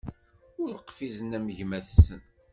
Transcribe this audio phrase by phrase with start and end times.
[0.63, 2.21] Ur qfizen am gma-tsen.